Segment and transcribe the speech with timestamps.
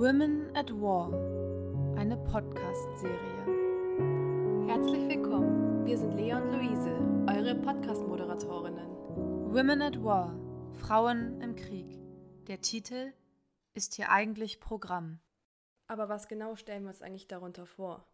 [0.00, 1.12] Women at War,
[1.98, 4.68] eine Podcast-Serie.
[4.68, 6.96] Herzlich willkommen, wir sind Lea und Luise,
[7.26, 8.86] eure Podcast-Moderatorinnen.
[9.52, 10.38] Women at War,
[10.74, 11.98] Frauen im Krieg.
[12.46, 13.12] Der Titel
[13.74, 15.18] ist hier eigentlich Programm.
[15.88, 18.06] Aber was genau stellen wir uns eigentlich darunter vor?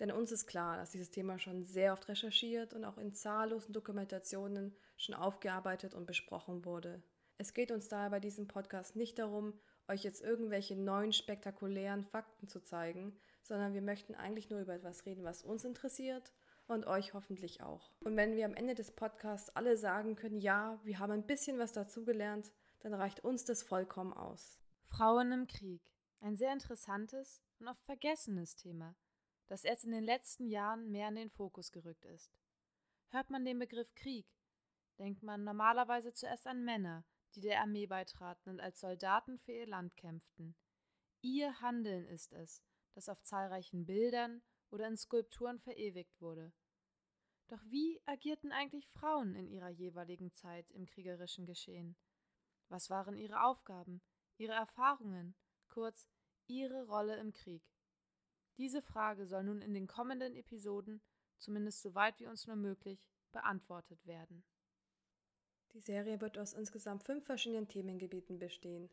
[0.00, 3.72] Denn uns ist klar, dass dieses Thema schon sehr oft recherchiert und auch in zahllosen
[3.72, 7.04] Dokumentationen schon aufgearbeitet und besprochen wurde.
[7.38, 9.52] Es geht uns daher bei diesem Podcast nicht darum,
[9.90, 15.04] euch jetzt irgendwelche neuen spektakulären Fakten zu zeigen, sondern wir möchten eigentlich nur über etwas
[15.04, 16.32] reden, was uns interessiert
[16.68, 17.90] und euch hoffentlich auch.
[18.00, 21.58] Und wenn wir am Ende des Podcasts alle sagen können, ja, wir haben ein bisschen
[21.58, 24.58] was dazugelernt, dann reicht uns das vollkommen aus.
[24.86, 25.82] Frauen im Krieg.
[26.20, 28.94] Ein sehr interessantes und oft vergessenes Thema,
[29.48, 32.30] das erst in den letzten Jahren mehr in den Fokus gerückt ist.
[33.08, 34.26] Hört man den Begriff Krieg,
[34.98, 39.66] denkt man normalerweise zuerst an Männer, die der Armee beitraten und als Soldaten für ihr
[39.66, 40.56] Land kämpften.
[41.22, 42.62] Ihr Handeln ist es,
[42.94, 46.52] das auf zahlreichen Bildern oder in Skulpturen verewigt wurde.
[47.48, 51.96] Doch wie agierten eigentlich Frauen in ihrer jeweiligen Zeit im kriegerischen Geschehen?
[52.68, 54.00] Was waren ihre Aufgaben,
[54.38, 55.34] ihre Erfahrungen,
[55.68, 56.06] kurz
[56.46, 57.64] ihre Rolle im Krieg?
[58.56, 61.02] Diese Frage soll nun in den kommenden Episoden,
[61.38, 64.44] zumindest so weit wie uns nur möglich, beantwortet werden.
[65.74, 68.90] Die Serie wird aus insgesamt fünf verschiedenen Themengebieten bestehen.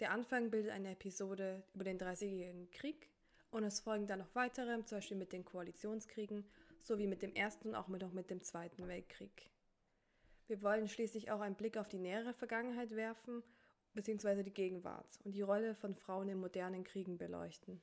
[0.00, 3.08] Der Anfang bildet eine Episode über den Dreißigjährigen Krieg
[3.50, 6.44] und es folgen dann noch weitere, zum Beispiel mit den Koalitionskriegen
[6.82, 9.50] sowie mit dem Ersten und auch noch mit dem Zweiten Weltkrieg.
[10.46, 13.42] Wir wollen schließlich auch einen Blick auf die nähere Vergangenheit werfen,
[13.94, 17.80] beziehungsweise die Gegenwart und die Rolle von Frauen in modernen Kriegen beleuchten.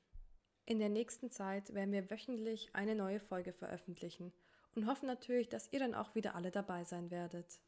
[0.65, 4.33] In der nächsten Zeit werden wir wöchentlich eine neue Folge veröffentlichen
[4.75, 7.59] und hoffen natürlich, dass ihr dann auch wieder alle dabei sein werdet.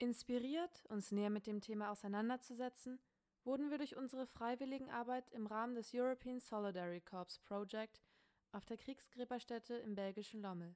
[0.00, 2.98] Inspiriert, uns näher mit dem Thema auseinanderzusetzen,
[3.44, 8.00] wurden wir durch unsere Freiwilligenarbeit im Rahmen des European Solidarity Corps Project
[8.50, 10.74] auf der Kriegsgräberstätte im belgischen Lommel.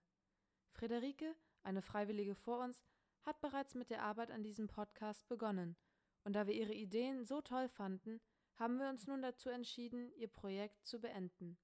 [0.72, 2.84] Friederike, eine Freiwillige vor uns,
[3.22, 5.74] hat bereits mit der Arbeit an diesem Podcast begonnen,
[6.24, 8.20] und da wir ihre Ideen so toll fanden,
[8.56, 11.56] haben wir uns nun dazu entschieden, ihr Projekt zu beenden.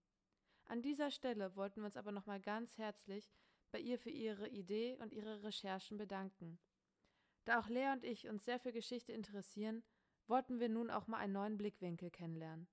[0.65, 3.31] An dieser Stelle wollten wir uns aber nochmal ganz herzlich
[3.71, 6.59] bei ihr für ihre Idee und ihre Recherchen bedanken.
[7.51, 9.83] Da auch Lea und ich uns sehr für Geschichte interessieren,
[10.29, 12.69] wollten wir nun auch mal einen neuen Blickwinkel kennenlernen.